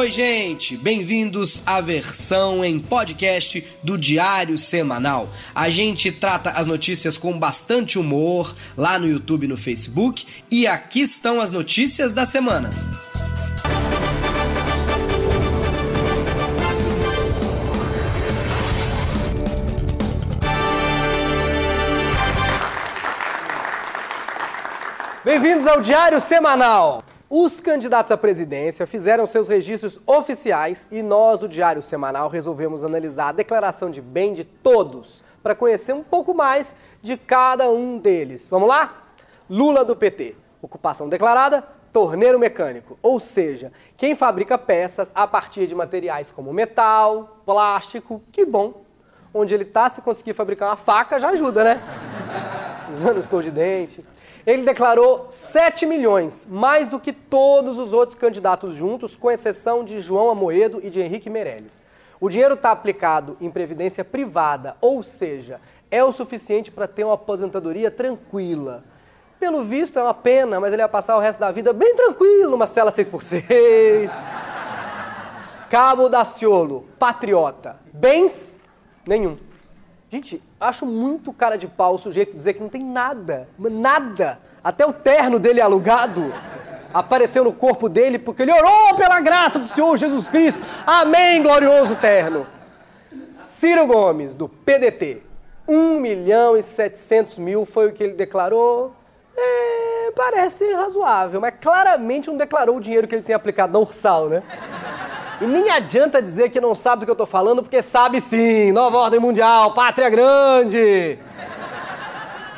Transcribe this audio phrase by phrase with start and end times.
[0.00, 0.78] Oi, gente!
[0.78, 5.28] Bem-vindos à versão em podcast do Diário Semanal.
[5.54, 10.26] A gente trata as notícias com bastante humor lá no YouTube e no Facebook.
[10.50, 12.70] E aqui estão as notícias da semana.
[25.22, 27.04] Bem-vindos ao Diário Semanal.
[27.32, 33.28] Os candidatos à presidência fizeram seus registros oficiais e nós do Diário Semanal resolvemos analisar
[33.28, 38.48] a declaração de bem de todos para conhecer um pouco mais de cada um deles.
[38.48, 39.04] Vamos lá?
[39.48, 40.34] Lula do PT.
[40.60, 41.62] Ocupação declarada:
[41.92, 48.44] torneiro mecânico, ou seja, quem fabrica peças a partir de materiais como metal, plástico, que
[48.44, 48.82] bom.
[49.32, 51.80] Onde ele tá, se conseguir fabricar uma faca, já ajuda, né?
[52.92, 54.04] Usando escova de dente.
[54.50, 60.00] Ele declarou 7 milhões, mais do que todos os outros candidatos juntos, com exceção de
[60.00, 61.86] João Amoedo e de Henrique Meirelles.
[62.20, 67.14] O dinheiro está aplicado em previdência privada, ou seja, é o suficiente para ter uma
[67.14, 68.82] aposentadoria tranquila.
[69.38, 72.50] Pelo visto é uma pena, mas ele vai passar o resto da vida bem tranquilo,
[72.50, 74.10] numa cela 6x6.
[75.70, 77.76] Cabo Daciolo, patriota.
[77.92, 78.58] Bens?
[79.06, 79.36] Nenhum.
[80.10, 84.40] Gente, acho muito cara de pau o sujeito dizer que não tem nada, nada.
[84.62, 86.34] Até o terno dele alugado
[86.92, 90.60] apareceu no corpo dele porque ele orou pela graça do Senhor Jesus Cristo.
[90.84, 92.44] Amém, glorioso terno.
[93.28, 95.22] Ciro Gomes, do PDT.
[95.68, 98.92] 1 milhão e 700 mil foi o que ele declarou.
[99.36, 104.28] É, parece razoável, mas claramente não declarou o dinheiro que ele tem aplicado na Ursal,
[104.28, 104.42] né?
[105.40, 108.72] E nem adianta dizer que não sabe do que eu tô falando, porque sabe sim.
[108.72, 111.18] Nova ordem mundial, pátria grande.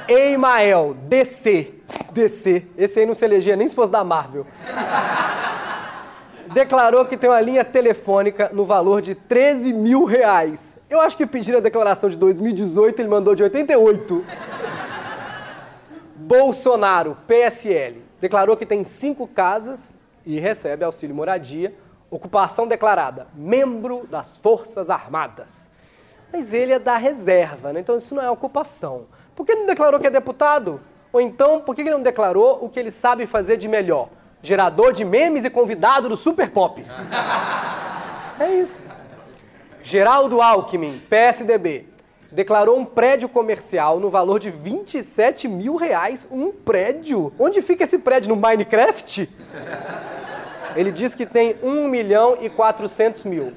[0.08, 1.74] Eimael, DC.
[2.12, 2.66] DC.
[2.76, 4.44] Esse aí não se elegia nem se fosse da Marvel.
[6.52, 10.76] Declarou que tem uma linha telefônica no valor de 13 mil reais.
[10.90, 14.24] Eu acho que pediram a declaração de 2018, ele mandou de 88.
[16.16, 19.88] Bolsonaro, PSL, declarou que tem cinco casas
[20.26, 21.72] e recebe auxílio moradia
[22.12, 25.70] Ocupação declarada: membro das Forças Armadas.
[26.30, 27.80] Mas ele é da reserva, né?
[27.80, 29.06] então isso não é ocupação.
[29.34, 30.78] Por que não declarou que é deputado?
[31.10, 34.10] Ou então, por que ele não declarou o que ele sabe fazer de melhor?
[34.42, 36.84] Gerador de memes e convidado do Super Pop.
[38.38, 38.80] É isso.
[39.82, 41.86] Geraldo Alckmin, PSDB,
[42.30, 46.26] declarou um prédio comercial no valor de 27 mil reais.
[46.30, 47.32] Um prédio?
[47.38, 48.34] Onde fica esse prédio?
[48.34, 49.28] No Minecraft?
[50.76, 53.52] Ele diz que tem 1 milhão e 400 mil.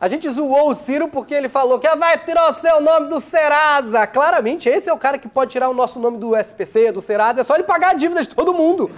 [0.00, 3.20] A gente zoou o Ciro porque ele falou que vai tirar o seu nome do
[3.20, 4.06] Serasa.
[4.06, 7.40] Claramente, esse é o cara que pode tirar o nosso nome do SPC, do Serasa.
[7.40, 8.90] É só ele pagar a dívida de todo mundo.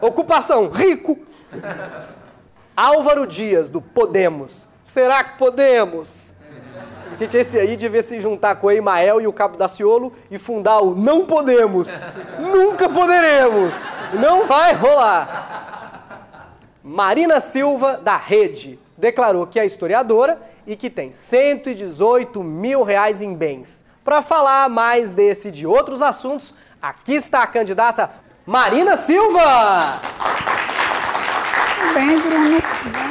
[0.00, 1.18] Ocupação, rico.
[2.76, 4.66] Álvaro Dias, do Podemos.
[4.84, 6.31] Será que podemos?
[7.18, 10.80] Gente, esse aí devia se juntar com o Emael e o Cabo Daciolo e fundar
[10.80, 11.90] o Não Podemos.
[12.38, 13.74] Nunca poderemos.
[14.14, 16.56] Não vai rolar.
[16.82, 23.34] Marina Silva, da Rede, declarou que é historiadora e que tem 118 mil reais em
[23.34, 23.84] bens.
[24.04, 28.10] Para falar mais desse e de outros assuntos, aqui está a candidata
[28.44, 30.00] Marina Silva!
[31.78, 32.62] Tudo bem, Bruno?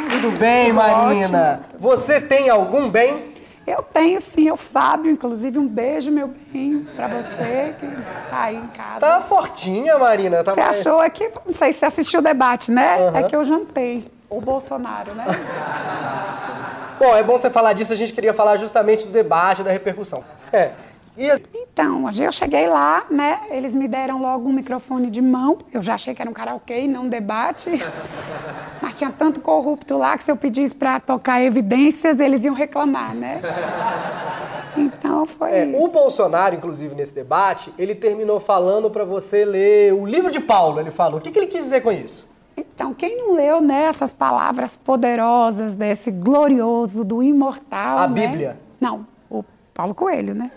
[0.09, 1.61] Tudo bem, Marina?
[1.63, 1.79] Ótimo.
[1.79, 3.30] Você tem algum bem?
[3.65, 7.87] Eu tenho sim, o Fábio, inclusive, um beijo, meu bem, pra você que
[8.29, 8.99] tá aí em casa.
[8.99, 10.43] Tá fortinha, Marina.
[10.43, 10.79] Tá você mais...
[10.79, 12.97] achou aqui, não sei se você assistiu o debate, né?
[12.97, 13.17] Uhum.
[13.17, 14.11] É que eu jantei.
[14.29, 15.25] O Bolsonaro, né?
[16.97, 20.23] Bom, é bom você falar disso, a gente queria falar justamente do debate, da repercussão.
[20.53, 20.71] É.
[21.17, 23.41] E Então, eu cheguei lá, né?
[23.49, 25.57] Eles me deram logo um microfone de mão.
[25.73, 27.69] Eu já achei que era um karaokê, não um debate.
[28.81, 33.13] Mas tinha tanto corrupto lá que se eu pedisse para tocar evidências, eles iam reclamar,
[33.15, 33.41] né?
[34.77, 35.83] Então foi É, isso.
[35.83, 40.79] o Bolsonaro, inclusive, nesse debate, ele terminou falando para você ler o livro de Paulo,
[40.79, 41.19] ele falou.
[41.19, 42.25] O que, que ele quis dizer com isso?
[42.55, 47.97] Então, quem não leu né, essas palavras poderosas desse glorioso, do imortal.
[47.97, 48.27] A né?
[48.27, 48.59] Bíblia?
[48.79, 49.05] Não,
[49.81, 50.51] Paulo Coelho, né?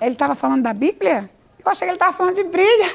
[0.00, 1.28] Ele estava falando da Bíblia?
[1.62, 2.90] Eu achei que ele estava falando de briga.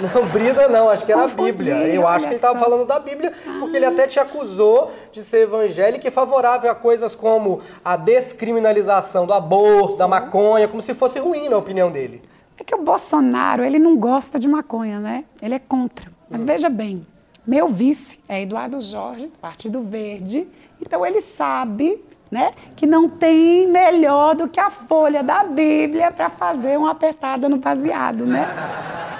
[0.00, 1.74] Não, brida não, acho que era a Bíblia.
[1.88, 5.42] Eu acho que ele estava falando da Bíblia, porque ele até te acusou de ser
[5.42, 11.18] evangélico e favorável a coisas como a descriminalização do aborto, da maconha, como se fosse
[11.18, 12.22] ruim na opinião dele.
[12.58, 15.26] É que o Bolsonaro, ele não gosta de maconha, né?
[15.42, 16.10] Ele é contra.
[16.30, 17.06] Mas veja bem,
[17.46, 20.48] meu vice é Eduardo Jorge, Partido Verde.
[20.80, 22.02] Então ele sabe,
[22.32, 27.46] né, que não tem melhor do que a folha da Bíblia para fazer uma apertada
[27.46, 28.48] no baseado, né?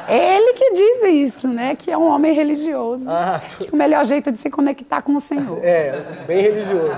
[0.08, 1.76] Ele que diz isso, né?
[1.76, 3.04] Que é um homem religioso.
[3.08, 3.40] Ah.
[3.58, 5.60] Que o melhor jeito de se conectar com o Senhor.
[5.62, 5.92] É,
[6.26, 6.96] bem religioso.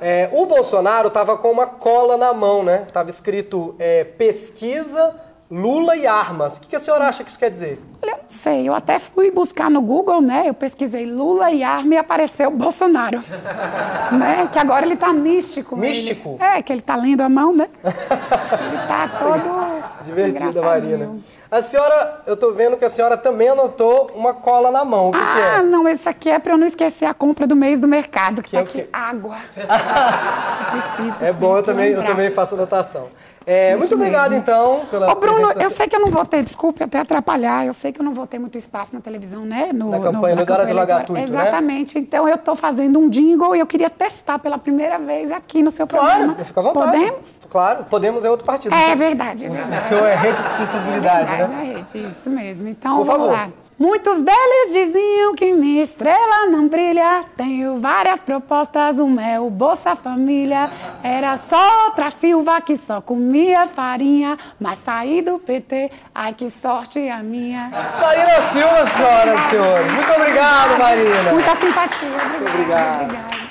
[0.00, 0.22] É.
[0.22, 2.86] É, o Bolsonaro tava com uma cola na mão, né?
[2.92, 5.14] Tava escrito é, pesquisa,
[5.56, 6.56] Lula e armas.
[6.56, 7.78] O que, a senhora acha que isso quer dizer?
[8.02, 10.44] Olha, Eu não sei, eu até fui buscar no Google, né?
[10.46, 13.20] Eu pesquisei Lula e arma e apareceu Bolsonaro.
[14.18, 14.48] né?
[14.50, 15.76] Que agora ele tá místico.
[15.76, 16.38] Místico?
[16.40, 17.68] Ele- é, que ele tá lendo a mão, né?
[17.84, 19.71] ele tá todo.
[20.04, 20.62] Divertida.
[20.62, 21.10] Marina.
[21.50, 25.08] A senhora, eu tô vendo que a senhora também anotou uma cola na mão.
[25.08, 25.62] O que, que Ah, é?
[25.62, 28.50] não, esse aqui é pra eu não esquecer a compra do mês do mercado, que,
[28.50, 29.36] Que é tá aqui água.
[30.70, 33.08] Preciso É bom, eu também, eu também faço anotação.
[33.44, 36.44] É, muito Isso obrigado, então, pela Ô, Bruno, eu sei que eu não vou ter,
[36.44, 39.70] desculpe até atrapalhar, eu sei que eu não vou ter muito espaço na televisão, né?
[39.74, 40.72] No, Na campanha do Dora de.
[40.72, 41.24] Lagatuito, né?
[41.24, 41.98] Exatamente.
[41.98, 45.72] Então eu estou fazendo um jingle e eu queria testar pela primeira vez aqui no
[45.72, 46.34] seu Claro, programa.
[46.44, 46.92] fica à vontade.
[46.92, 47.26] Podemos?
[47.50, 48.74] Claro, podemos é outro partido.
[48.74, 49.46] É verdade.
[49.46, 49.91] é verdade.
[49.96, 51.58] Seu é rede de sustentabilidade, É né?
[51.60, 52.68] é rede, isso mesmo.
[52.68, 53.32] Então, Por vamos favor.
[53.32, 53.48] lá.
[53.78, 57.22] Muitos deles diziam que minha estrela não brilha.
[57.36, 60.70] Tenho várias propostas, uma é o Bolsa Família.
[61.02, 67.08] Era só outra Silva que só comia farinha, mas saí do PT, ai que sorte
[67.08, 67.70] a minha.
[68.00, 69.92] Marina Silva, senhoras e senhores.
[69.92, 71.32] Muito obrigado, Marina.
[71.32, 72.50] Muita simpatia, obrigada.
[72.50, 73.02] obrigado.
[73.04, 73.42] obrigada.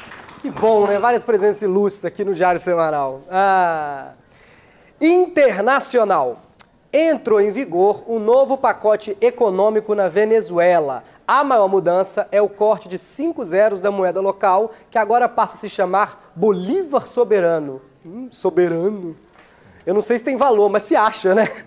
[0.41, 0.97] Que bom, né?
[0.97, 3.21] Várias presenças ilustres aqui no Diário Semanal.
[3.29, 4.11] Ah.
[5.01, 6.37] Internacional.
[6.93, 11.03] Entrou em vigor o novo pacote econômico na Venezuela.
[11.27, 15.55] A maior mudança é o corte de 5 zeros da moeda local, que agora passa
[15.55, 17.81] a se chamar Bolívar Soberano.
[18.05, 19.17] Hum, soberano.
[19.85, 21.47] Eu não sei se tem valor, mas se acha, né?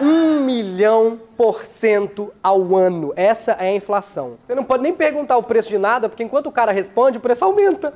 [0.00, 3.12] Um milhão por cento ao ano.
[3.16, 4.38] Essa é a inflação.
[4.40, 7.20] Você não pode nem perguntar o preço de nada, porque enquanto o cara responde, o
[7.20, 7.92] preço aumenta.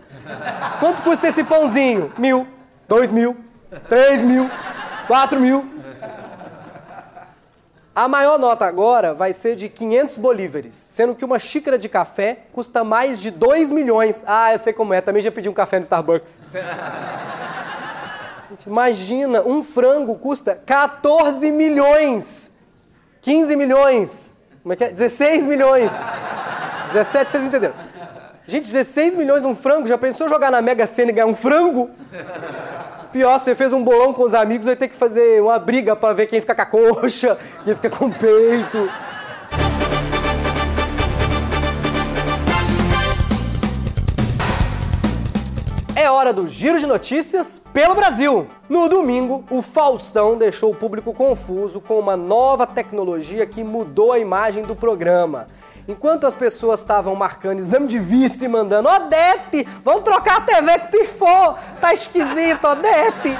[0.80, 2.12] Quanto custa esse pãozinho?
[2.18, 2.44] Mil,
[2.88, 3.36] dois mil,
[3.88, 4.50] três mil,
[5.06, 5.66] quatro mil.
[7.94, 12.38] A maior nota agora vai ser de 500 bolívares, sendo que uma xícara de café
[12.50, 14.24] custa mais de 2 milhões.
[14.26, 16.42] Ah, eu sei como é, também já pedi um café no Starbucks.
[18.66, 22.50] Imagina, um frango custa 14 milhões.
[23.20, 24.32] 15 milhões.
[24.62, 24.90] Como é que é?
[24.90, 25.92] 16 milhões.
[26.92, 27.74] 17, vocês entenderam.
[28.46, 29.86] Gente, 16 milhões um frango.
[29.86, 31.90] Já pensou jogar na Mega Sena e ganhar um frango?
[33.12, 36.14] Pior, você fez um bolão com os amigos, vai ter que fazer uma briga pra
[36.14, 38.88] ver quem fica com a coxa, quem fica com o peito.
[45.94, 48.48] É hora do giro de notícias pelo Brasil.
[48.66, 54.18] No domingo, o Faustão deixou o público confuso com uma nova tecnologia que mudou a
[54.18, 55.46] imagem do programa.
[55.88, 60.78] Enquanto as pessoas estavam marcando exame de vista e mandando Odete, vamos trocar a TV
[60.78, 63.36] que pifou, tá esquisito, Odete.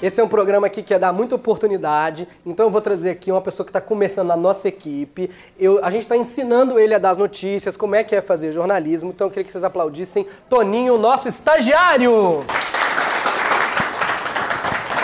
[0.04, 3.32] Esse é um programa aqui que ia dar muita oportunidade, então eu vou trazer aqui
[3.32, 5.32] uma pessoa que está começando na nossa equipe.
[5.58, 8.52] Eu, a gente está ensinando ele a dar as notícias, como é que é fazer
[8.52, 12.44] jornalismo, então eu queria que vocês aplaudissem Toninho, nosso estagiário!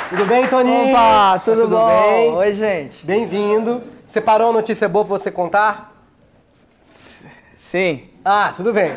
[0.10, 0.90] Tudo bem, Toninho?
[0.90, 1.88] Opa, tudo, tudo bom?
[1.88, 2.34] bem?
[2.34, 3.06] Oi, gente.
[3.06, 3.82] Bem-vindo.
[4.06, 5.96] Separou uma notícia boa pra você contar?
[7.58, 8.10] Sim.
[8.24, 8.92] Ah, tudo bem.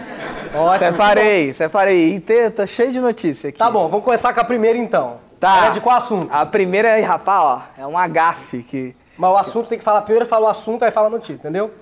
[0.55, 0.91] Ótimo.
[0.91, 2.15] Separei, separei.
[2.17, 3.59] E te- tô cheio de notícia aqui.
[3.59, 5.19] Tá bom, vamos começar com a primeira então.
[5.39, 5.57] Tá.
[5.59, 6.29] Ela é de qual assunto?
[6.33, 8.95] A primeira aí, rapaz, ó, é um agafe que...
[9.17, 11.73] Mas o assunto tem que falar primeiro, fala o assunto, aí fala a notícia, entendeu?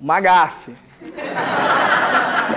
[0.00, 0.74] Uma gafe.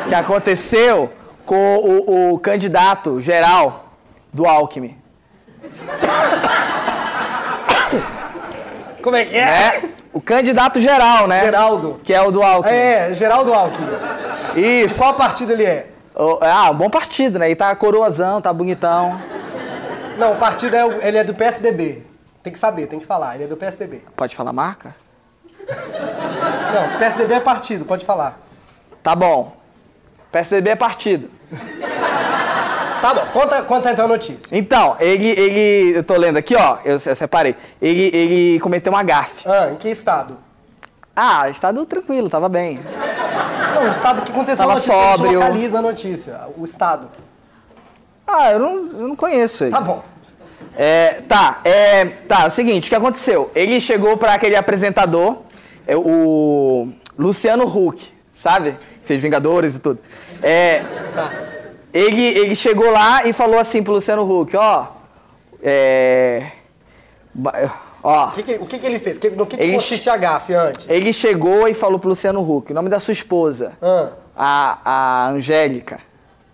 [0.07, 1.11] que aconteceu
[1.45, 3.85] com o, o candidato geral
[4.33, 4.97] do Alckmin.
[9.01, 9.45] Como é que é?
[9.45, 9.89] Né?
[10.15, 11.41] O candidato geral, né?
[11.41, 11.99] Geraldo.
[12.01, 12.73] Que é o do Alckmin.
[12.73, 13.85] É, Geraldo Alckmin.
[14.55, 14.97] Isso.
[14.97, 15.89] Qual partido ele é?
[16.15, 17.49] O- Ah, um bom partido, né?
[17.51, 19.19] E tá coroazão, tá bonitão.
[20.17, 22.01] Não, o partido é, ele é do PSDB.
[22.41, 23.35] Tem que saber, tem que falar.
[23.35, 24.03] Ele é do PSDB.
[24.15, 24.95] Pode falar marca?
[26.73, 28.39] Não, PSDB é partido, pode falar.
[29.03, 29.53] Tá bom.
[30.31, 31.29] PSDB é partido.
[33.05, 34.47] Tá bom, conta, conta então a notícia.
[34.51, 37.55] Então, ele, ele, eu tô lendo aqui, ó, eu, se- separei.
[37.79, 39.47] Ele, ele cometeu uma gafe.
[39.47, 40.37] Ah, em que estado?
[41.15, 42.79] Ah, estado tranquilo, tava bem.
[43.75, 45.39] Não, o estado que aconteceu Tava a notícia, a gente sóbrio.
[45.39, 46.41] localiza a notícia.
[46.57, 47.07] O estado.
[48.25, 49.71] Ah, eu não, eu não conheço ele.
[49.71, 50.03] Tá bom.
[50.75, 53.51] É, tá, é, tá, é o seguinte, o que aconteceu?
[53.53, 55.43] Ele chegou pra aquele apresentador,
[55.85, 58.77] é, o Luciano Huck, sabe?
[59.03, 59.99] Fez Vingadores e tudo.
[60.41, 60.83] É,
[61.95, 64.87] ele, ele chegou lá e falou assim pro Luciano Huck, ó,
[65.63, 66.51] é,
[68.03, 69.17] ó, O que, que- o que, que ele fez?
[69.17, 70.87] Que- no que, que Ele- consiste a gafe antes?
[70.89, 74.79] ele chegou e falou pro Luciano Huck, o nome da sua esposa, Ah, a,
[75.25, 75.99] a Angélica.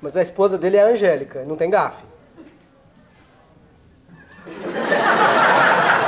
[0.01, 2.03] mas a esposa dele é a Angélica, não tem gafe.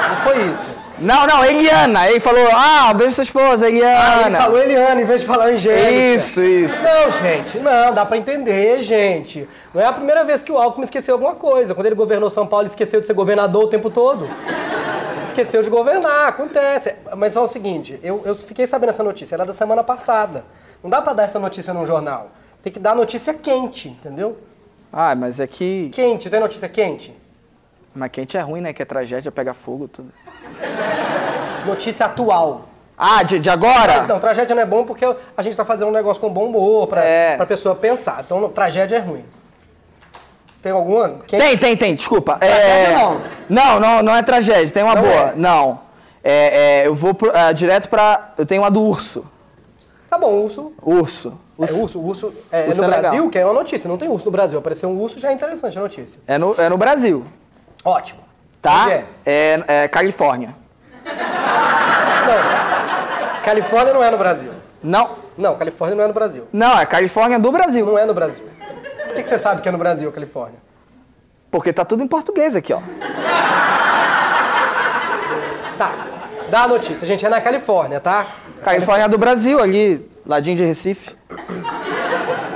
[0.10, 0.70] Não foi isso.
[1.04, 2.10] Não, não, Eliana.
[2.10, 4.00] Ele falou, ah, beijo sua esposa, Eliana.
[4.00, 5.92] Ah, ele falou Eliana em vez de falar Angélica.
[5.92, 6.76] Isso, isso.
[6.82, 9.48] Não, gente, não, dá pra entender, gente.
[9.74, 11.76] Não é a primeira vez que o Alckmin esqueceu alguma coisa.
[11.76, 14.30] Quando ele governou São Paulo, ele esqueceu de ser governador o tempo todo.
[15.26, 16.96] Esqueceu de governar, acontece.
[17.18, 20.46] Mas só o seguinte, eu, eu fiquei sabendo essa notícia, era da semana passada.
[20.82, 22.32] Não dá pra dar essa notícia num jornal.
[22.62, 24.38] Tem que dar notícia quente, entendeu?
[24.92, 25.90] Ah, mas é que...
[25.92, 27.14] Quente, tem notícia quente?
[27.94, 28.74] Mas quente é ruim, né?
[28.74, 30.12] Que é tragédia, pega fogo, tudo.
[31.66, 32.62] Notícia atual.
[32.98, 34.04] Ah, de, de agora?
[34.04, 35.04] Não, tragédia não é bom porque
[35.36, 37.36] a gente tá fazendo um negócio com bom humor pra, É.
[37.36, 38.22] pra pessoa pensar.
[38.26, 39.26] Então, tragédia é ruim.
[40.62, 41.10] Tem alguma?
[41.28, 41.44] Quente?
[41.44, 42.38] Tem, tem, tem, desculpa.
[42.40, 42.94] É...
[42.94, 43.22] não.
[43.50, 45.14] Não, não, não é tragédia, tem uma Não boa.
[45.14, 45.34] é?
[45.36, 45.80] Não.
[46.24, 48.32] É, é, eu vou pro- ah, direto pra...
[48.38, 49.26] Eu tenho uma do urso.
[50.10, 50.72] Tá bom, urso.
[50.82, 51.38] Urso.
[51.60, 52.34] É, urso, urso.
[52.52, 53.02] É, Urso no é legal.
[53.02, 54.58] Brasil, que é uma notícia, não tem urso no Brasil.
[54.58, 56.22] Apareceu um urso já é interessante a notícia.
[56.26, 57.26] É no, é no Brasil,
[57.84, 58.22] Ótimo.
[58.64, 58.90] Tá?
[58.90, 59.06] É?
[59.26, 60.56] É, é Califórnia.
[61.06, 61.14] Não.
[63.44, 64.52] Califórnia não é no Brasil.
[64.82, 66.48] Não, Não, Califórnia não é no Brasil.
[66.52, 67.86] não, é Califórnia do Brasil.
[67.86, 68.46] Não é no Brasil.
[69.06, 70.60] Por que, que você sabe que é no Brasil, Califórnia?
[71.52, 72.82] Porque tá tudo em português aqui, ó.
[75.78, 75.92] Tá.
[76.50, 77.26] Dá a notícia, gente.
[77.26, 78.26] É na Califórnia, tá?
[78.64, 81.16] Califórnia do Brasil, ali, ladinho de Recife.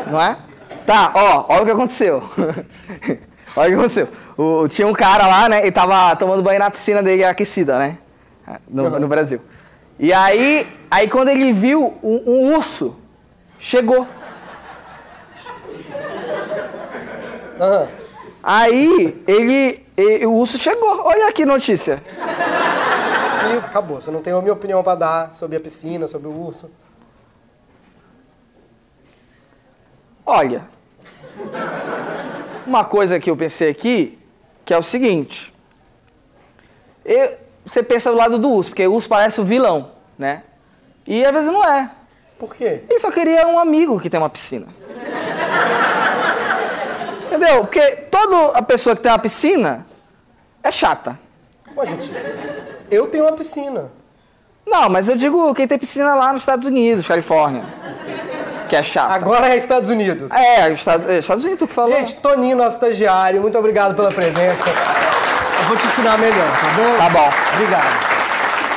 [0.08, 0.38] Não é?
[0.86, 2.24] Tá, ó, olha o que aconteceu.
[3.58, 4.08] olha o que aconteceu.
[4.38, 7.98] O- tinha um cara lá, né, e tava tomando banho na piscina dele aquecida, né?
[8.70, 9.42] No, no Brasil.
[10.00, 12.96] E aí, aí quando ele viu um, um urso,
[13.60, 14.08] chegou.
[17.60, 17.88] Aham.
[18.44, 21.02] Aí, ele, e- o urso chegou.
[21.04, 22.02] Olha aqui notícia.
[22.18, 24.00] E acabou.
[24.00, 26.70] Você não tem a minha opinião pra dar sobre a piscina, sobre o urso.
[30.26, 30.62] Olha,
[32.68, 34.18] uma coisa que eu pensei aqui,
[34.66, 35.54] que é o seguinte.
[37.06, 40.44] Eu- você pensa do lado do urso, porque o urso parece o vilão, né?
[41.06, 41.90] E às vezes não é.
[42.38, 42.82] Por quê?
[42.90, 44.68] Ele só queria um amigo que tem uma piscina.
[47.28, 47.62] Entendeu?
[47.62, 47.82] Porque
[48.12, 49.86] toda a pessoa que tem uma piscina
[50.64, 51.18] é chata.
[51.74, 52.12] Pô, gente,
[52.90, 53.92] eu tenho uma piscina.
[54.66, 57.64] Não, mas eu digo quem tem piscina lá nos Estados Unidos, Califórnia.
[58.68, 59.14] Que é chata.
[59.14, 60.32] Agora é Estados Unidos.
[60.32, 61.92] É, Estados, é, Estados Unidos, tu que falou.
[61.92, 64.70] Gente, Toninho, nosso estagiário, muito obrigado pela presença.
[65.60, 66.98] Eu vou te ensinar melhor, tá bom?
[66.98, 67.30] Tá bom.
[67.56, 68.18] Obrigado.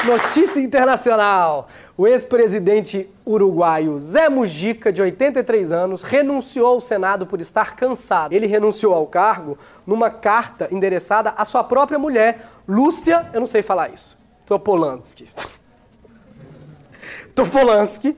[0.06, 1.68] Notícia internacional.
[1.96, 8.32] O ex-presidente uruguaio Zé Mujica, de 83 anos, renunciou ao Senado por estar cansado.
[8.32, 13.60] Ele renunciou ao cargo numa carta endereçada à sua própria mulher, Lúcia, eu não sei
[13.60, 14.16] falar isso,
[14.46, 15.28] Topolansky.
[17.34, 18.16] Topolansky.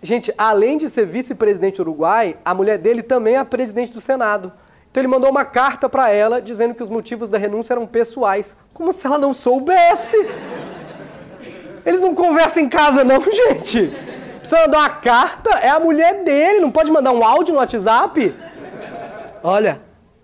[0.00, 4.52] Gente, além de ser vice-presidente do Uruguai, a mulher dele também é presidente do Senado.
[4.90, 8.56] Então ele mandou uma carta para ela dizendo que os motivos da renúncia eram pessoais,
[8.72, 10.16] como se ela não soubesse.
[11.84, 13.92] Eles não conversam em casa, não, gente.
[14.38, 18.34] Precisa mandar uma carta, é a mulher dele, não pode mandar um áudio no WhatsApp.
[19.42, 19.80] Olha,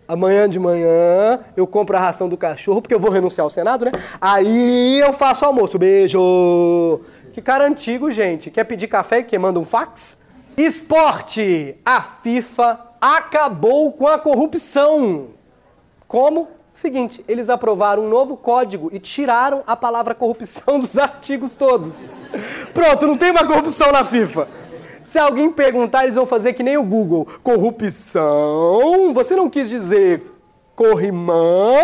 [0.07, 3.85] amanhã de manhã eu compro a ração do cachorro, porque eu vou renunciar ao Senado,
[3.85, 3.93] né?
[4.21, 5.79] Aí eu faço almoço.
[5.79, 7.01] Beijo!
[7.35, 8.49] Que cara antigo, gente.
[8.49, 10.17] Quer pedir café que manda um fax?
[10.57, 11.77] Esporte!
[11.85, 15.31] A FIFA acabou com a corrupção.
[16.07, 16.47] Como?
[16.73, 22.15] Seguinte, eles aprovaram um novo código e tiraram a palavra corrupção dos artigos todos.
[22.73, 24.47] Pronto, não tem uma corrupção na FIFA.
[25.03, 27.27] Se alguém perguntar, eles vão fazer que nem o Google.
[27.43, 29.13] Corrupção?
[29.13, 30.23] Você não quis dizer
[30.77, 31.83] corrimão?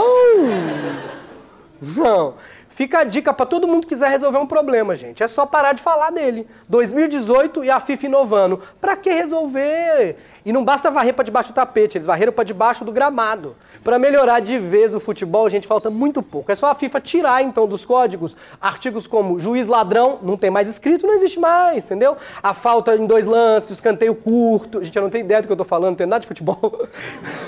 [1.82, 2.34] Não.
[2.80, 5.22] Fica a dica para todo mundo que quiser resolver um problema, gente.
[5.22, 6.48] É só parar de falar dele.
[6.66, 8.62] 2018 e a FIFA inovando.
[8.80, 10.16] Pra que resolver?
[10.46, 13.54] E não basta varrer para debaixo do tapete, eles varreram para debaixo do gramado.
[13.84, 16.50] Para melhorar de vez o futebol, gente, falta muito pouco.
[16.50, 20.66] É só a FIFA tirar então dos códigos artigos como juiz ladrão, não tem mais
[20.66, 22.16] escrito, não existe mais, entendeu?
[22.42, 24.82] A falta em dois lances, escanteio curto.
[24.82, 26.88] Gente, eu não tenho ideia do que eu tô falando, não tem nada de futebol.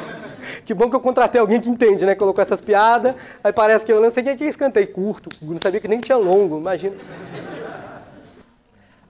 [0.64, 2.14] Que bom que eu contratei alguém que entende, né?
[2.14, 5.80] Colocou essas piadas, aí parece que eu não sei é que escanteio curto, não sabia
[5.80, 6.96] que nem tinha longo, imagina.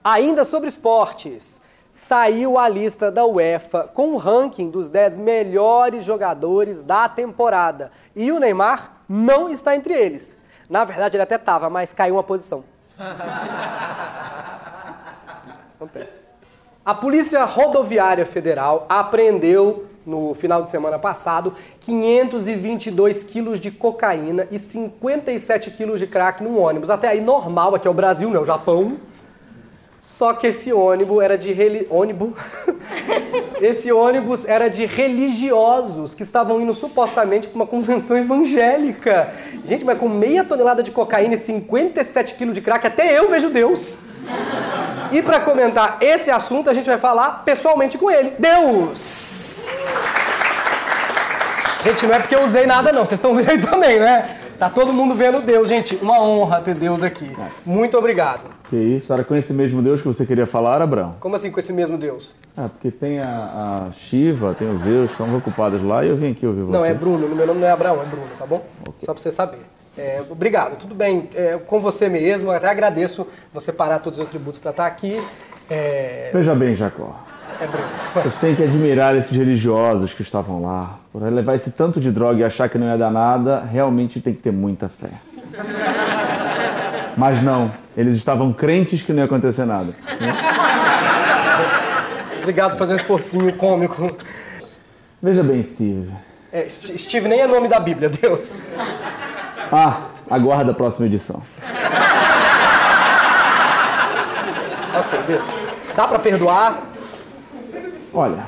[0.03, 6.81] Ainda sobre esportes, saiu a lista da UEFA com o ranking dos 10 melhores jogadores
[6.81, 7.91] da temporada.
[8.15, 10.37] E o Neymar não está entre eles.
[10.67, 12.63] Na verdade, ele até estava, mas caiu uma posição.
[15.75, 16.25] Acontece.
[16.83, 24.59] A Polícia Rodoviária Federal apreendeu no final de semana passado 522 quilos de cocaína e
[24.59, 26.89] 57 quilos de crack num ônibus.
[26.89, 28.97] Até aí normal, aqui é o Brasil, não é o Japão.
[30.03, 31.87] Só que esse ônibus era de reli...
[31.89, 32.33] ônibus.
[33.61, 39.33] esse ônibus era de religiosos que estavam indo supostamente para uma convenção evangélica.
[39.63, 43.49] Gente, mas com meia tonelada de cocaína e 57 quilos de crack, até eu vejo
[43.49, 43.97] Deus.
[45.13, 48.33] E para comentar esse assunto, a gente vai falar pessoalmente com ele.
[48.39, 49.83] Deus!
[51.83, 54.37] Gente, não é porque eu usei nada não, vocês estão vendo aí também, né?
[54.57, 55.95] Tá todo mundo vendo Deus, gente.
[56.01, 57.29] Uma honra ter Deus aqui.
[57.65, 58.41] Muito obrigado.
[58.69, 59.13] Que isso?
[59.13, 61.15] Era com esse mesmo Deus que você queria falar, Abraão?
[61.19, 62.35] Como assim com esse mesmo Deus?
[62.57, 66.31] Ah, porque tem a, a Shiva, tem os Zeus, estão ocupados lá e eu vim
[66.31, 66.71] aqui ouvir você.
[66.71, 67.27] Não, é Bruno.
[67.27, 68.65] Meu nome não é Abraão, é Bruno, tá bom?
[68.99, 69.59] Só pra você saber.
[69.97, 71.29] É, obrigado, tudo bem.
[71.35, 75.21] É, com você mesmo, até agradeço você parar todos os atributos para estar aqui.
[75.69, 77.15] É, Veja bem, Jacó.
[77.61, 78.19] é.
[78.21, 80.97] Você tem que admirar esses religiosos que estavam lá.
[81.11, 84.33] Por levar esse tanto de droga e achar que não ia dar nada, realmente tem
[84.33, 85.09] que ter muita fé.
[87.15, 89.93] Mas não, eles estavam crentes que não ia acontecer nada.
[92.41, 94.17] Obrigado por fazer um esforcinho cômico.
[95.21, 96.09] Veja bem, Steve.
[96.51, 98.57] É, St- Steve nem é nome da Bíblia, Deus.
[99.75, 101.41] Ah, aguarda a próxima edição.
[104.95, 105.43] Ok, Deus.
[105.95, 106.83] Dá pra perdoar?
[108.13, 108.45] Olha,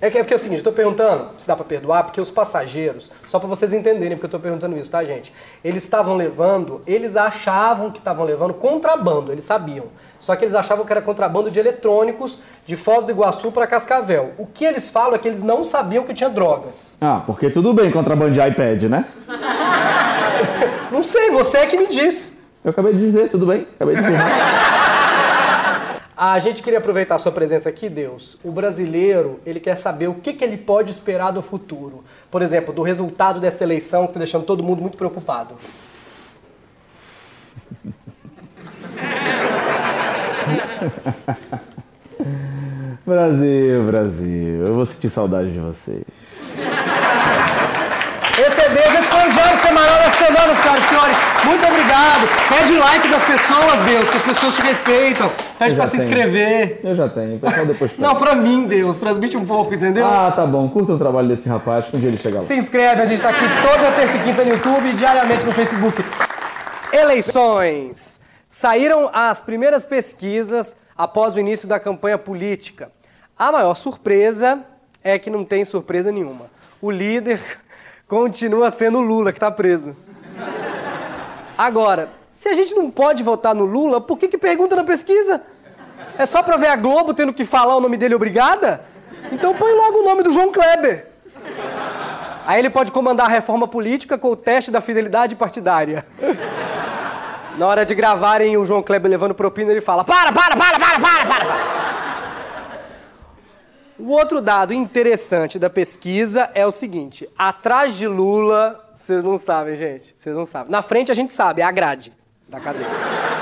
[0.00, 2.20] É que é porque é o seguinte, eu tô perguntando se dá pra perdoar, porque
[2.20, 5.32] os passageiros, só pra vocês entenderem porque eu tô perguntando isso, tá, gente?
[5.64, 9.86] Eles estavam levando, eles achavam que estavam levando contrabando, eles sabiam.
[10.20, 14.34] Só que eles achavam que era contrabando de eletrônicos de Foz do Iguaçu pra Cascavel.
[14.38, 16.94] O que eles falam é que eles não sabiam que tinha drogas.
[17.00, 19.04] ah, porque tudo bem contrabandear iPad, né?
[20.90, 22.32] Não sei, você é que me diz.
[22.64, 23.66] Eu acabei de dizer, tudo bem?
[23.74, 24.28] Acabei de afirmar.
[26.20, 28.36] A gente queria aproveitar a sua presença aqui, Deus.
[28.42, 32.02] O brasileiro, ele quer saber o que, que ele pode esperar do futuro.
[32.28, 35.54] Por exemplo, do resultado dessa eleição que está deixando todo mundo muito preocupado.
[43.06, 46.02] Brasil, Brasil, eu vou sentir saudade de vocês.
[48.38, 51.16] Esse é Deus, esse foi o Diário Semanal da Semana, senhoras e senhores.
[51.44, 52.28] Muito obrigado.
[52.48, 55.28] Pede like das pessoas, Deus, que as pessoas te respeitam.
[55.58, 56.08] Pede pra já se tenho.
[56.08, 56.80] inscrever.
[56.84, 57.98] Eu já tenho, o pessoal depois.
[57.98, 60.06] Não, pra mim, Deus, transmite um pouco, entendeu?
[60.06, 62.40] Ah, tá bom, curta o trabalho desse rapaz, que um dia ele chega lá.
[62.40, 65.52] Se inscreve, a gente tá aqui toda terça e quinta no YouTube e diariamente no
[65.52, 66.04] Facebook.
[66.92, 68.20] Eleições.
[68.46, 72.92] Saíram as primeiras pesquisas após o início da campanha política.
[73.36, 74.60] A maior surpresa
[75.02, 76.46] é que não tem surpresa nenhuma.
[76.80, 77.40] O líder
[78.08, 79.94] continua sendo o Lula, que está preso.
[81.56, 85.42] Agora, se a gente não pode votar no Lula, por que, que pergunta na pesquisa?
[86.16, 88.80] É só pra ver a Globo tendo que falar o nome dele obrigada?
[89.30, 91.06] Então põe logo o nome do João Kleber.
[92.46, 96.04] Aí ele pode comandar a reforma política com o teste da fidelidade partidária.
[97.58, 101.00] Na hora de gravarem o João Kleber levando propina, ele fala: Para, para, para, para,
[101.00, 102.07] para, para!
[103.98, 109.76] O outro dado interessante da pesquisa é o seguinte: atrás de Lula, vocês não sabem,
[109.76, 110.70] gente, vocês não sabem.
[110.70, 112.12] Na frente a gente sabe, é a grade
[112.48, 112.86] da cadeia.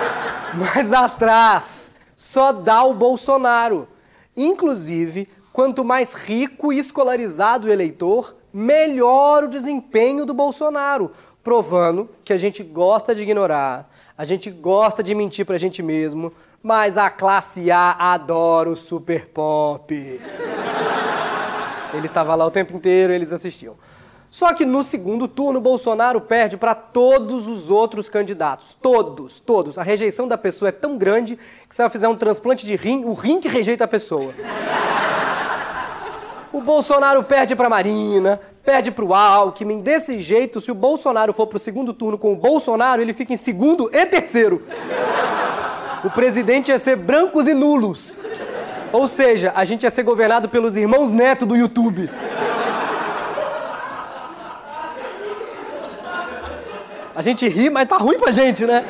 [0.55, 3.87] Mas atrás só dá o Bolsonaro.
[4.35, 11.13] Inclusive, quanto mais rico e escolarizado o eleitor, melhor o desempenho do Bolsonaro,
[11.45, 16.33] provando que a gente gosta de ignorar, a gente gosta de mentir pra gente mesmo,
[16.63, 20.21] mas a classe A adora o super pop.
[21.93, 23.77] Ele tava lá o tempo inteiro, eles assistiam.
[24.29, 28.75] Só que no segundo turno, Bolsonaro perde para todos os outros candidatos.
[28.75, 29.79] Todos, todos.
[29.79, 33.05] A rejeição da pessoa é tão grande que se ela fizer um transplante de rim,
[33.05, 34.35] o rim que rejeita a pessoa.
[36.53, 39.81] O Bolsonaro perde para Marina, perde para o Alckmin.
[39.81, 43.33] Desse jeito, se o Bolsonaro for para o segundo turno com o Bolsonaro, ele fica
[43.33, 44.63] em segundo e terceiro.
[46.03, 48.19] O presidente ia ser brancos e nulos.
[48.93, 52.11] Ou seja, a gente ia ser governado pelos irmãos Neto do YouTube.
[57.15, 58.85] A gente ri, mas tá ruim pra gente, né?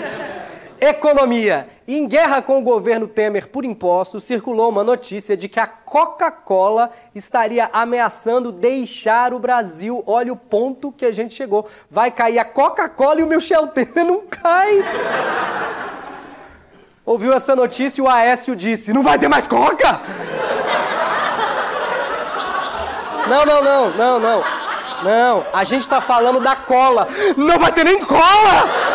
[0.81, 1.69] Economia.
[1.89, 6.91] Em guerra com o governo Temer por impostos, circulou uma notícia de que a Coca-Cola
[7.15, 10.03] estaria ameaçando deixar o Brasil.
[10.07, 11.69] Olha o ponto que a gente chegou.
[11.91, 14.85] Vai cair a Coca-Cola e o Michel Temer não cai.
[17.05, 20.01] Ouviu essa notícia e o Aécio disse: Não vai ter mais Coca?
[23.29, 24.45] Não, não, não, não, não.
[25.03, 27.07] Não, a gente tá falando da cola.
[27.37, 28.86] Não vai ter nem cola!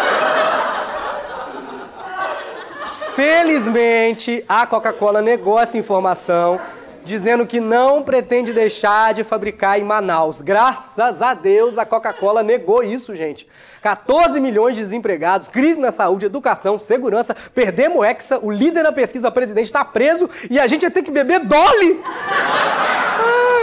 [3.16, 6.60] Felizmente, a Coca-Cola negou essa informação,
[7.04, 10.40] dizendo que não pretende deixar de fabricar em Manaus.
[10.40, 13.46] Graças a Deus, a Coca-Cola negou isso, gente.
[13.82, 18.94] 14 milhões de desempregados, crise na saúde, educação, segurança, perdemos o Hexa, o líder da
[18.94, 22.02] pesquisa presidente está preso e a gente vai ter que beber Dolly!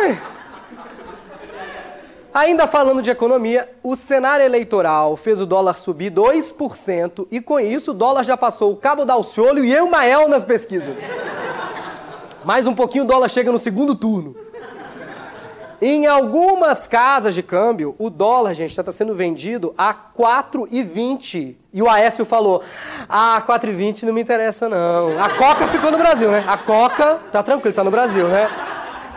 [0.05, 0.38] Ai.
[2.39, 7.91] Ainda falando de economia, o cenário eleitoral fez o dólar subir 2% e com isso
[7.91, 11.01] o dólar já passou o Cabo Dalciolio e Eumael nas pesquisas.
[12.45, 14.37] Mais um pouquinho o dólar chega no segundo turno.
[15.83, 21.57] Em algumas casas de câmbio, o dólar, gente, está sendo vendido a 4,20.
[21.73, 22.63] E o Aécio falou:
[23.09, 25.21] Ah, 4,20 não me interessa, não.
[25.21, 26.45] A Coca ficou no Brasil, né?
[26.47, 28.49] A Coca, tá tranquilo, tá no Brasil, né?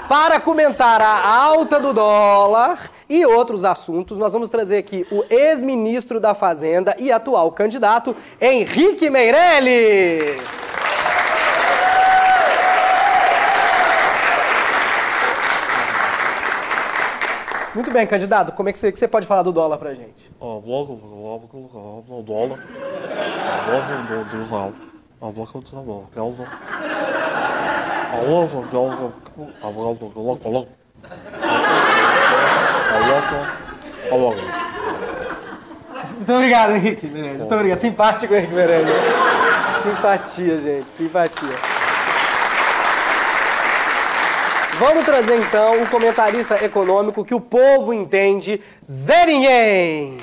[0.09, 6.17] Para comentar a alta do dólar e outros assuntos, nós vamos trazer aqui o ex-ministro
[6.17, 10.39] da Fazenda e atual candidato, Henrique Meirelles.
[17.75, 20.31] Muito bem, candidato, como é que você, que você pode falar do dólar pra gente?
[20.39, 22.57] O dólar,
[32.99, 33.29] bloco,
[34.09, 34.11] bloco, bloco.
[34.11, 34.71] A bloco, a bloco.
[36.21, 37.39] Muito obrigado, Henrique Meirelles.
[37.39, 37.79] Muito obrigado.
[37.79, 38.95] Simpático, Henrique Meirelles.
[39.83, 40.89] Simpatia, gente.
[40.91, 41.49] Simpatia.
[44.79, 50.19] Vamos trazer então um comentarista econômico que o povo entende, Zé Ninguém.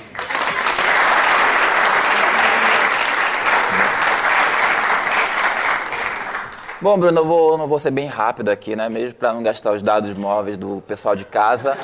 [6.80, 8.88] Bom, Bruno, eu vou, não vou ser bem rápido aqui, né?
[8.88, 11.76] Mesmo para não gastar os dados móveis do pessoal de casa.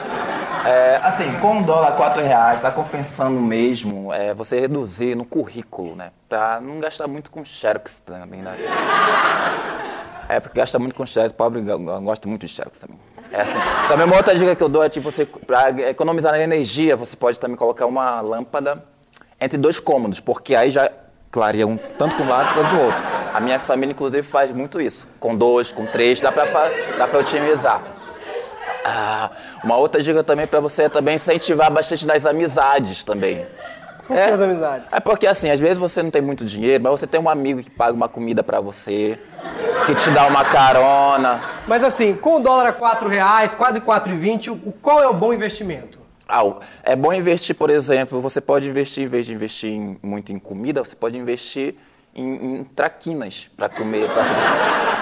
[0.64, 5.94] É, assim, com o dólar R$ reais, está compensando mesmo é, você reduzir no currículo,
[5.94, 6.10] né?
[6.28, 8.56] Para não gastar muito com xerox também, né?
[10.26, 12.98] É, porque gasta muito com xerox, pobre eu gosto muito de xerox também.
[13.30, 13.58] É assim.
[13.88, 17.14] Também uma outra dica que eu dou é, tipo, você, para economizar na energia, você
[17.14, 18.82] pode também colocar uma lâmpada
[19.38, 20.90] entre dois cômodos, porque aí já
[21.30, 23.04] clareia um tanto para um lado quanto do outro.
[23.34, 25.06] A minha família, inclusive, faz muito isso.
[25.18, 26.46] Com dois, com três, dá para
[26.96, 27.82] dá pra otimizar.
[28.84, 29.30] Ah,
[29.64, 33.46] uma outra dica também para você é também incentivar bastante nas amizades também.
[34.06, 34.86] Por que as amizades?
[34.92, 37.62] É porque assim, às vezes você não tem muito dinheiro, mas você tem um amigo
[37.62, 39.18] que paga uma comida para você,
[39.86, 41.40] que te dá uma carona.
[41.66, 45.32] Mas assim, com o dólar a 4 reais, quase 4,20, o- qual é o bom
[45.32, 45.98] investimento?
[46.28, 46.42] Ah,
[46.82, 50.38] é bom investir, por exemplo, você pode investir, em vez de investir em- muito em
[50.38, 51.74] comida, você pode investir
[52.14, 54.08] em, em traquinas pra comer.
[54.08, 54.22] pra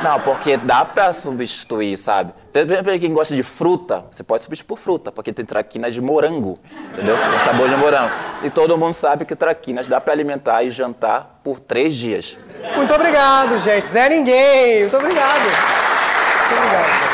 [0.03, 2.33] Não, porque dá pra substituir, sabe?
[2.53, 6.01] Pra pra quem gosta de fruta, você pode substituir por fruta, porque tem traquinas de
[6.01, 6.59] morango,
[6.93, 7.17] entendeu?
[7.17, 8.13] Com sabor de morango.
[8.43, 12.37] E todo mundo sabe que traquinas dá pra alimentar e jantar por três dias.
[12.75, 13.87] Muito obrigado, gente.
[13.89, 14.81] Zé Ninguém.
[14.81, 15.43] Muito obrigado.
[15.43, 17.13] Muito obrigado.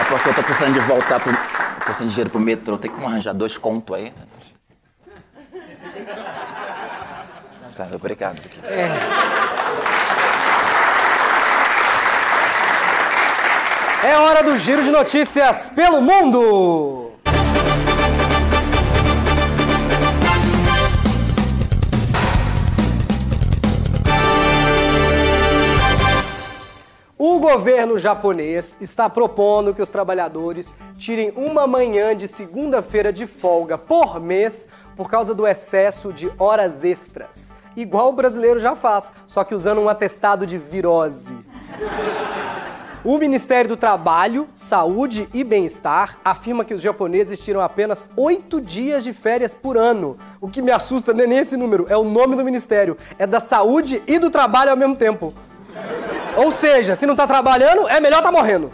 [0.00, 1.36] É porque eu tô precisando de voltar pro.
[1.86, 4.12] Tô sem dinheiro pro metrô, tem como arranjar dois contos aí?
[7.94, 8.40] Obrigado.
[14.04, 17.12] É hora do giro de notícias pelo mundo.
[27.20, 33.76] O governo japonês está propondo que os trabalhadores tirem uma manhã de segunda-feira de folga
[33.76, 37.57] por mês por causa do excesso de horas extras.
[37.78, 41.32] Igual o brasileiro já faz, só que usando um atestado de virose.
[43.04, 49.04] O Ministério do Trabalho, Saúde e Bem-Estar afirma que os japoneses tiram apenas oito dias
[49.04, 50.18] de férias por ano.
[50.40, 52.96] O que me assusta não é nem esse número, é o nome do ministério.
[53.16, 55.32] É da saúde e do trabalho ao mesmo tempo.
[56.36, 58.72] Ou seja, se não tá trabalhando, é melhor tá morrendo.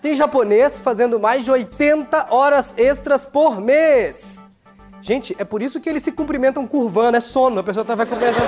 [0.00, 4.46] Tem japonês fazendo mais de 80 horas extras por mês.
[5.00, 8.06] Gente, é por isso que eles se cumprimentam curvando, é sono, a pessoa tá vai
[8.06, 8.46] cumprimentando.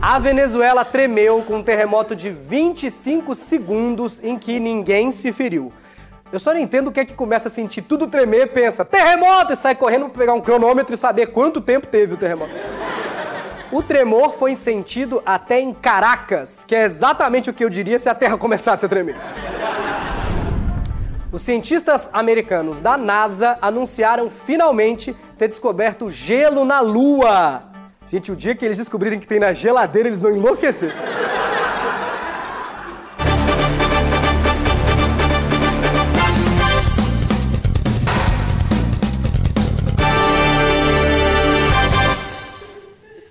[0.00, 5.72] A Venezuela tremeu com um terremoto de 25 segundos em que ninguém se feriu.
[6.30, 9.52] Eu só não entendo o que é que começa a sentir tudo tremer, pensa, terremoto,
[9.52, 12.52] e sai correndo pra pegar um cronômetro e saber quanto tempo teve o terremoto.
[13.70, 18.08] O tremor foi sentido até em Caracas, que é exatamente o que eu diria se
[18.08, 19.16] a Terra começasse a tremer.
[21.30, 27.64] Os cientistas americanos da NASA anunciaram finalmente ter descoberto gelo na Lua.
[28.10, 30.90] Gente, o dia que eles descobrirem que tem na geladeira, eles vão enlouquecer.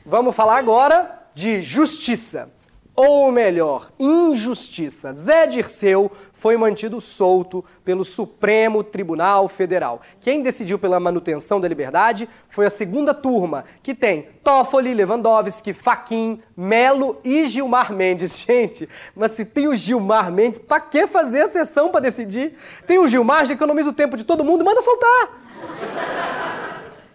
[0.06, 2.57] Vamos falar agora de justiça.
[3.00, 5.14] Ou melhor, injustiça.
[5.14, 10.02] Zé Dirceu foi mantido solto pelo Supremo Tribunal Federal.
[10.20, 16.42] Quem decidiu pela manutenção da liberdade foi a segunda turma, que tem Toffoli, Lewandowski, Faquin,
[16.58, 18.36] Melo e Gilmar Mendes.
[18.42, 22.58] Gente, mas se tem o Gilmar Mendes, pra que fazer a sessão pra decidir?
[22.88, 25.40] Tem o Gilmar, já economiza o tempo de todo mundo, manda soltar!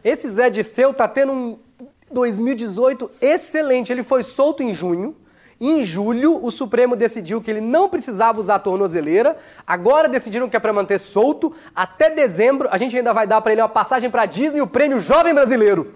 [0.05, 1.59] Esse Zé Dirceu tá tendo um
[2.09, 3.90] 2018 excelente.
[3.90, 5.16] Ele foi solto em junho.
[5.64, 9.38] Em julho, o Supremo decidiu que ele não precisava usar a tornozeleira.
[9.64, 11.55] Agora decidiram que é para manter solto.
[11.72, 14.66] Até dezembro, a gente ainda vai dar para ele uma passagem para Disney e o
[14.66, 15.94] prêmio Jovem Brasileiro.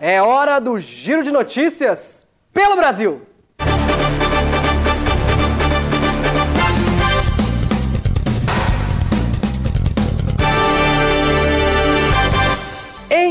[0.00, 3.22] É hora do giro de notícias pelo Brasil.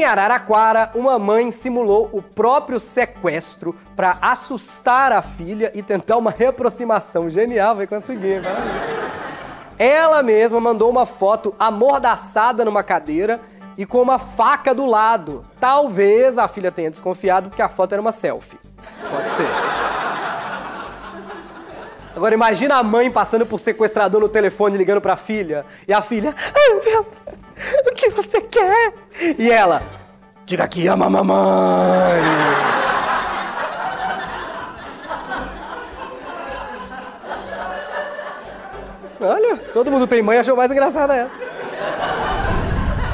[0.01, 6.31] Em Araraquara, uma mãe simulou o próprio sequestro para assustar a filha e tentar uma
[6.31, 7.29] reaproximação.
[7.29, 8.41] Genial, vai conseguir?
[8.41, 8.71] Parabéns.
[9.77, 13.39] Ela mesma mandou uma foto amordaçada numa cadeira
[13.77, 15.43] e com uma faca do lado.
[15.59, 18.57] Talvez a filha tenha desconfiado porque a foto era uma selfie.
[19.07, 19.45] Pode ser.
[22.15, 26.35] Agora imagina a mãe passando por sequestrador no telefone ligando pra filha e a filha,
[26.37, 27.05] ai meu Deus,
[27.85, 28.93] o que você quer?
[29.37, 29.83] E ela,
[30.47, 32.21] diga que ama a mamãe.
[39.19, 41.51] Olha, todo mundo tem mãe, achou mais engraçada essa.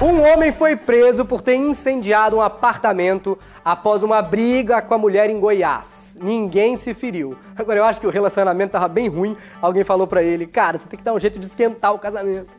[0.01, 5.29] Um homem foi preso por ter incendiado um apartamento após uma briga com a mulher
[5.29, 6.17] em Goiás.
[6.21, 7.35] Ninguém se feriu.
[7.57, 9.35] Agora eu acho que o relacionamento tava bem ruim.
[9.61, 12.53] Alguém falou pra ele: "Cara, você tem que dar um jeito de esquentar o casamento".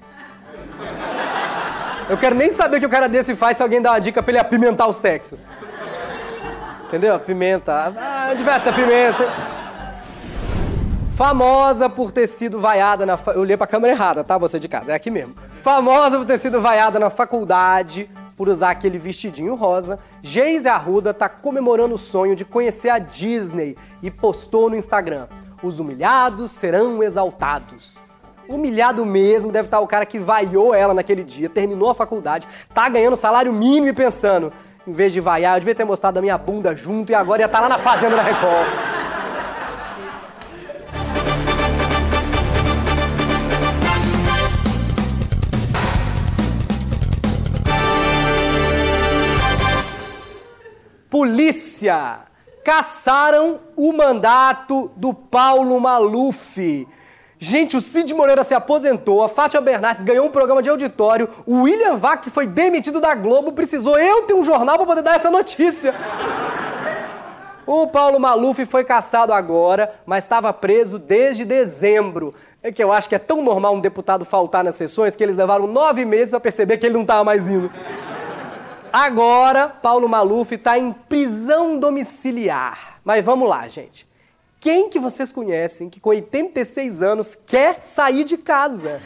[2.08, 4.22] Eu quero nem saber o que o cara desse faz se alguém dá uma dica
[4.22, 5.38] pra ele apimentar o sexo.
[6.86, 7.20] Entendeu?
[7.20, 7.92] Pimenta.
[7.96, 9.28] Ah, onde vai essa pimenta?
[11.14, 13.16] Famosa por ter sido vaiada na.
[13.16, 13.32] Fa...
[13.32, 14.38] Eu olhei pra câmera errada, tá?
[14.38, 15.34] Você de casa, é aqui mesmo.
[15.62, 21.28] Famosa por ter sido vaiada na faculdade por usar aquele vestidinho rosa, Geise Arruda tá
[21.28, 25.26] comemorando o sonho de conhecer a Disney e postou no Instagram:
[25.62, 27.98] Os humilhados serão exaltados.
[28.48, 32.88] Humilhado mesmo deve estar o cara que vaiou ela naquele dia, terminou a faculdade, tá
[32.88, 34.50] ganhando salário mínimo e pensando,
[34.86, 37.46] em vez de vaiar, eu devia ter mostrado a minha bunda junto e agora ia
[37.46, 38.66] estar lá na fazenda da Record.
[51.10, 52.20] Polícia!
[52.64, 56.86] Caçaram o mandato do Paulo Maluf
[57.38, 61.62] Gente, o Cid Moreira se aposentou, a Fátima Bernardes ganhou um programa de auditório, o
[61.62, 65.30] William Vac foi demitido da Globo, precisou eu ter um jornal para poder dar essa
[65.30, 65.94] notícia.
[67.64, 72.34] O Paulo Maluf foi caçado agora, mas estava preso desde dezembro.
[72.60, 75.36] É que eu acho que é tão normal um deputado faltar nas sessões que eles
[75.36, 77.70] levaram nove meses para perceber que ele não estava mais indo.
[78.90, 83.00] Agora, Paulo Maluf está em prisão domiciliar.
[83.04, 84.07] Mas vamos lá, gente.
[84.60, 89.00] Quem que vocês conhecem que com 86 anos quer sair de casa?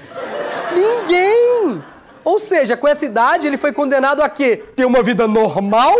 [0.73, 1.83] Ninguém!
[2.25, 4.57] Ou seja, com essa idade ele foi condenado a quê?
[4.75, 5.95] Ter uma vida normal?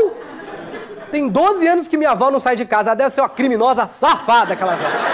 [1.11, 2.91] Tem 12 anos que minha avó não sai de casa.
[2.91, 5.12] Ela deve ser uma criminosa safada, aquela velha.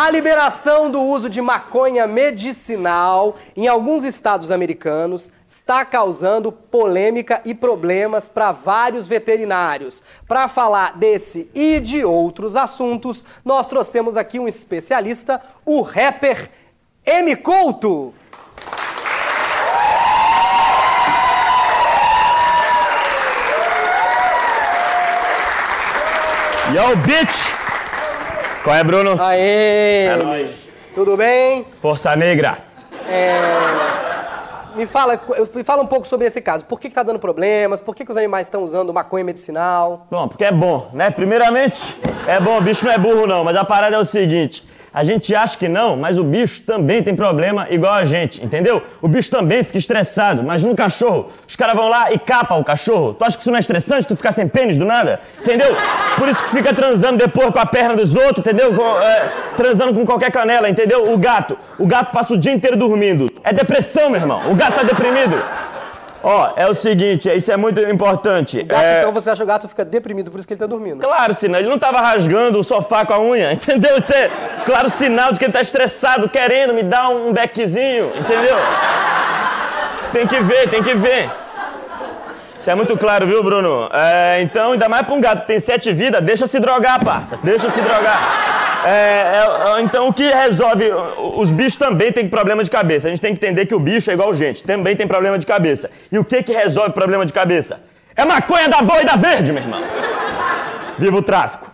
[0.00, 7.54] A liberação do uso de maconha medicinal em alguns estados americanos está causando polêmica e
[7.54, 10.02] problemas para vários veterinários.
[10.26, 16.50] Para falar desse e de outros assuntos, nós trouxemos aqui um especialista, o rapper
[17.04, 17.36] M.
[17.36, 18.14] Couto.
[26.72, 27.59] Yo, bitch!
[28.62, 29.16] Qual é, Bruno?
[29.20, 30.04] Aê!
[30.06, 30.68] É nóis.
[30.94, 31.66] Tudo bem?
[31.80, 32.58] Força Negra.
[34.76, 35.20] Me fala,
[35.54, 36.64] me fala um pouco sobre esse caso.
[36.66, 37.80] Por que está dando problemas?
[37.80, 40.06] Por que, que os animais estão usando maconha medicinal?
[40.10, 41.10] Bom, porque é bom, né?
[41.10, 41.96] Primeiramente,
[42.26, 44.68] é bom, o bicho não é burro não, mas a parada é o seguinte.
[44.92, 48.82] A gente acha que não, mas o bicho também tem problema igual a gente, entendeu?
[49.00, 50.42] O bicho também fica estressado.
[50.42, 51.30] Imagina um cachorro.
[51.46, 53.14] Os caras vão lá e capam o cachorro.
[53.14, 54.08] Tu acha que isso não é estressante?
[54.08, 55.20] Tu ficar sem pênis do nada?
[55.40, 55.76] Entendeu?
[56.18, 58.74] Por isso que fica transando depois com a perna dos outros, entendeu?
[58.74, 61.12] Com, é, transando com qualquer canela, entendeu?
[61.12, 61.56] O gato.
[61.78, 63.30] O gato passa o dia inteiro dormindo.
[63.44, 64.50] É depressão, meu irmão.
[64.50, 65.40] O gato tá deprimido.
[66.22, 68.62] Ó, é o seguinte, isso é muito importante.
[68.62, 70.66] Gato, É- Então você acha que o gato fica deprimido, por isso que ele tá
[70.66, 71.00] dormindo.
[71.00, 73.96] Claro, senão ele não tava rasgando o sofá com a unha, entendeu?
[73.98, 74.30] Isso é
[74.66, 78.56] claro sinal de que ele tá estressado, querendo me dar um beckzinho, entendeu?
[80.12, 81.30] Tem que ver, tem que ver.
[82.60, 83.88] Isso é muito claro, viu, Bruno?
[83.92, 87.38] É, então, ainda mais pra um gato que tem sete vidas, deixa se drogar, parça.
[87.42, 88.82] Deixa se drogar.
[88.84, 90.90] É, é, é, então, o que resolve?
[91.36, 93.06] Os bichos também têm problema de cabeça.
[93.08, 95.46] A gente tem que entender que o bicho é igual gente, também tem problema de
[95.46, 95.90] cabeça.
[96.12, 97.80] E o que que resolve problema de cabeça?
[98.14, 99.82] É maconha da boa e da verde, meu irmão.
[100.98, 101.70] Viva o tráfico.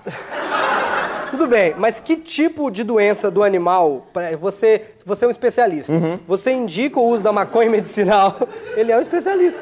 [1.30, 4.06] Tudo bem, mas que tipo de doença do animal,
[4.38, 6.18] você, você é um especialista, Uhum.
[6.26, 8.36] você indica o uso da maconha medicinal,
[8.74, 9.60] ele é um especialista.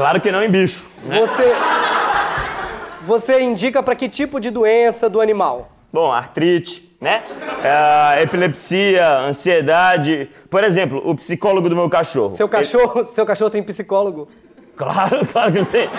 [0.00, 0.88] Claro que não em bicho.
[1.04, 1.52] Você,
[3.02, 5.70] você indica para que tipo de doença do animal?
[5.92, 7.22] Bom, artrite, né?
[7.62, 10.30] É, epilepsia, ansiedade.
[10.48, 12.32] Por exemplo, o psicólogo do meu cachorro.
[12.32, 14.26] Seu cachorro, seu cachorro tem psicólogo?
[14.74, 15.90] Claro, claro que tem.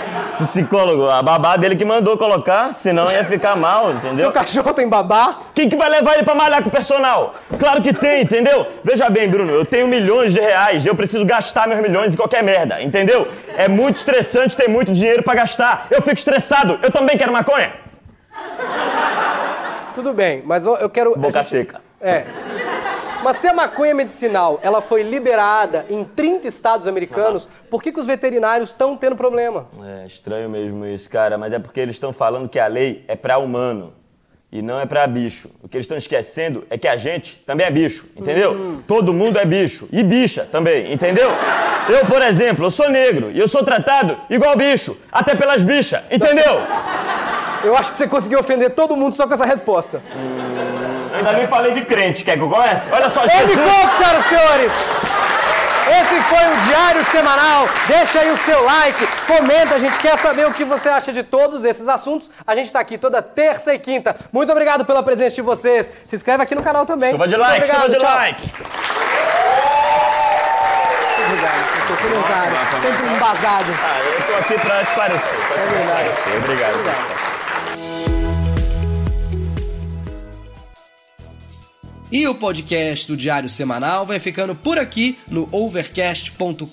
[0.45, 4.15] Psicólogo, a babá dele que mandou colocar, senão ia ficar mal, entendeu?
[4.15, 5.39] Seu cachorro tem babá?
[5.53, 7.35] Quem que vai levar ele pra malhar com o personal?
[7.59, 8.65] Claro que tem, entendeu?
[8.83, 12.43] Veja bem, Bruno, eu tenho milhões de reais, eu preciso gastar meus milhões em qualquer
[12.43, 13.27] merda, entendeu?
[13.55, 15.85] É muito estressante ter muito dinheiro pra gastar.
[15.91, 17.71] Eu fico estressado, eu também quero maconha.
[19.93, 21.13] Tudo bem, mas eu quero...
[21.17, 21.81] Boca gente- seca.
[22.01, 22.23] É.
[23.23, 27.99] Mas se a maconha medicinal ela foi liberada em 30 estados americanos, por que, que
[27.99, 29.67] os veterinários estão tendo problema?
[30.01, 33.15] É estranho mesmo isso, cara, mas é porque eles estão falando que a lei é
[33.15, 33.93] pra humano
[34.51, 35.49] e não é pra bicho.
[35.61, 38.81] O que eles estão esquecendo é que a gente também é bicho, entendeu?
[38.87, 41.29] Todo mundo é bicho e bicha também, entendeu?
[41.87, 46.01] Eu, por exemplo, eu sou negro e eu sou tratado igual bicho, até pelas bichas,
[46.09, 46.59] entendeu?
[47.63, 50.01] Eu acho que você conseguiu ofender todo mundo só com essa resposta.
[51.21, 52.91] Ainda nem falei de crente, quer que eu comece?
[52.91, 53.55] Olha só, Ele Jesus.
[53.55, 54.73] conta, senhoras e senhores!
[55.87, 57.69] Esse foi o Diário Semanal.
[57.87, 61.21] Deixa aí o seu like, comenta, a gente quer saber o que você acha de
[61.21, 62.31] todos esses assuntos.
[62.45, 64.15] A gente tá aqui toda terça e quinta.
[64.31, 65.91] Muito obrigado pela presença de vocês.
[66.05, 67.11] Se inscreve aqui no canal também.
[67.11, 68.15] Chuva de like, obrigado, chuva de tchau.
[68.15, 68.41] like.
[68.41, 68.63] Muito
[71.25, 72.57] obrigado seu comentário.
[72.81, 73.71] Sempre embasado.
[73.83, 75.33] Ah, eu tô aqui pra esclarecer.
[75.51, 76.09] É verdade.
[76.09, 76.43] esclarecer.
[76.43, 77.30] Obrigado.
[82.11, 86.67] E o podcast do Diário Semanal vai ficando por aqui no overcast.com.br.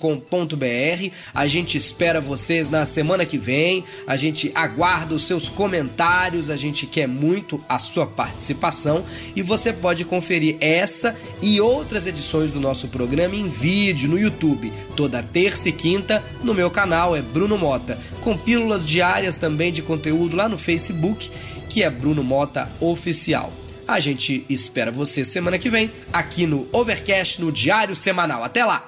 [1.33, 3.85] A gente espera vocês na semana que vem.
[4.05, 6.49] A gente aguarda os seus comentários.
[6.49, 9.01] A gente quer muito a sua participação.
[9.33, 14.73] E você pode conferir essa e outras edições do nosso programa em vídeo no YouTube.
[14.93, 17.97] Toda terça e quinta no meu canal é Bruno Mota.
[18.19, 21.31] Com pílulas diárias também de conteúdo lá no Facebook,
[21.69, 23.53] que é Bruno Mota Oficial.
[23.89, 28.43] A gente espera você semana que vem aqui no Overcast no Diário Semanal.
[28.43, 28.85] Até lá!